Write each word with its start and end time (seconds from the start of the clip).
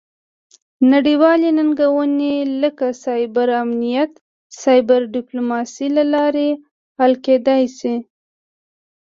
نړیوالې 0.91 1.49
ننګونې 1.57 2.35
لکه 2.61 2.85
سایبر 3.03 3.47
امنیت 3.63 4.11
د 4.17 4.21
سایبر 4.61 5.01
ډیپلوماسي 5.15 5.87
له 5.97 6.03
لارې 6.13 6.49
حل 6.97 7.13
کیدی 7.25 7.63
شي 7.77 7.95